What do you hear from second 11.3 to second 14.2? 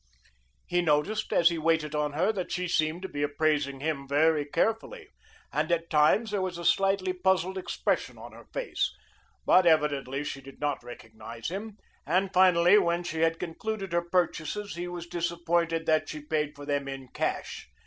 him, and finally when she had concluded her